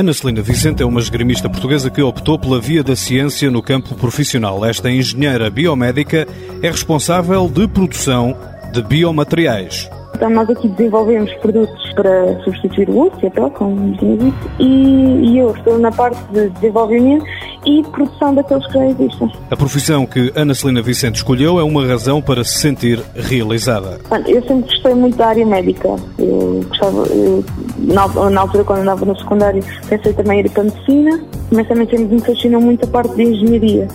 [0.00, 3.94] Ana Celina Vicente é uma esgrimista portuguesa que optou pela via da ciência no campo
[3.94, 4.64] profissional.
[4.64, 6.26] Esta engenheira biomédica
[6.62, 8.34] é responsável de produção
[8.72, 9.90] de biomateriais.
[10.20, 15.30] Então nós aqui desenvolvemos produtos para substituir o osso e a pele, como dito, e,
[15.30, 17.24] e eu estou na parte de desenvolvimento
[17.64, 19.32] e produção daqueles que já existem.
[19.50, 23.98] A profissão que Ana Celina Vicente escolheu é uma razão para se sentir realizada.
[24.26, 25.88] Eu sempre gostei muito da área médica.
[26.18, 27.42] Eu gostava, eu,
[27.78, 31.66] na, na, altura, quando andava no secundário, pensei também em ir para a medicina, mas
[31.66, 33.88] também sempre me fascinou muito a parte de engenharia,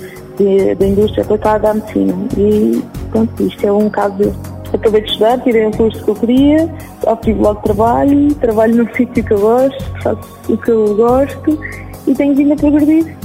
[0.80, 2.16] da indústria aplicada à medicina.
[2.36, 2.81] E
[3.12, 4.45] pronto, isto é um caso desse.
[4.74, 6.70] Acabei de estudar, tirei um curso que eu queria,
[7.04, 11.60] obtive logo trabalho, trabalho num sítio que eu gosto, faço o que eu gosto
[12.08, 13.16] e tenho vindo a progredir.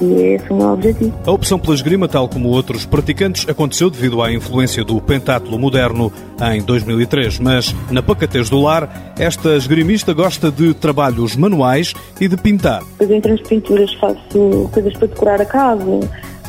[0.00, 1.14] E esse é o meu objetivo.
[1.26, 6.12] A opção pela esgrima, tal como outros praticantes, aconteceu devido à influência do pentátulo moderno
[6.52, 7.38] em 2003.
[7.38, 12.82] Mas, na pacatez do lar, esta esgrimista gosta de trabalhos manuais e de pintar.
[12.98, 16.00] Depois, em termos de pinturas, faço coisas para decorar a casa,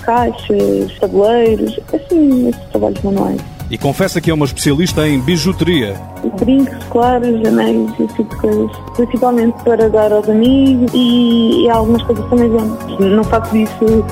[0.03, 3.56] caixas, tabuleiros, assim, esses trabalhos manuais.
[3.69, 5.95] E confessa que é uma especialista em bijuteria.
[6.39, 8.71] Brincos, colares, anéis, esse tipo de coisas.
[8.95, 13.15] Principalmente para dar aos amigos e, e algumas coisas também vendo.
[13.15, 14.05] Não faço isso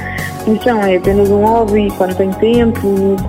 [0.48, 2.80] então, é apenas um hobby quando tenho tempo,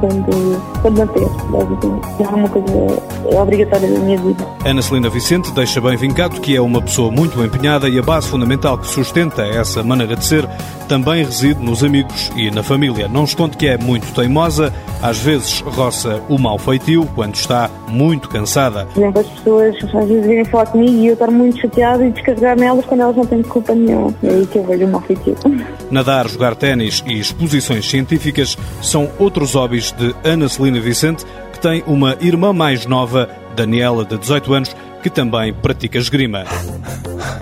[0.00, 2.22] quando, quando não tenho, basicamente.
[2.22, 4.46] É uma coisa é obrigatória da minha vida.
[4.64, 8.28] Ana Celina Vicente deixa bem vincado que é uma pessoa muito empenhada e a base
[8.28, 10.46] fundamental que sustenta essa maneira de ser
[10.88, 13.08] também reside nos amigos e na família.
[13.08, 18.28] Não esconde que é muito teimosa, às vezes roça o mau feitio quando está muito
[18.28, 18.86] cansada.
[18.86, 22.10] Por exemplo, as pessoas às vezes vêm falar comigo e eu estou muito chateada e
[22.10, 24.14] descarregar nelas quando elas não têm culpa nenhuma.
[24.22, 25.36] É aí que eu vejo o mau feitio.
[25.90, 31.82] Nadar, jogar ténis e exposições científicas são outros hobbies de Ana Celina Vicente, que tem
[31.86, 36.44] uma irmã mais nova, Daniela, de 18 anos, que também pratica esgrima.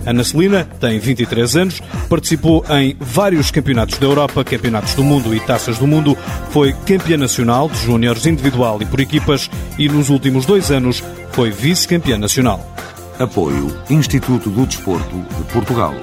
[0.07, 5.41] Ana Celina tem 23 anos, participou em vários campeonatos da Europa, campeonatos do mundo e
[5.41, 6.17] taças do mundo,
[6.51, 11.03] foi campeã nacional de júniores individual e por equipas e nos últimos dois anos
[11.33, 12.65] foi vice-campeã nacional.
[13.19, 15.95] Apoio Instituto do Desporto de Portugal.